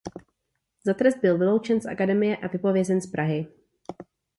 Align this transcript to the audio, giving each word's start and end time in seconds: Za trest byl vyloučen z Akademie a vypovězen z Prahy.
Za 0.85 0.93
trest 0.93 1.17
byl 1.21 1.37
vyloučen 1.37 1.81
z 1.81 1.85
Akademie 1.85 2.37
a 2.37 2.47
vypovězen 2.47 3.01
z 3.01 3.11
Prahy. 3.11 3.47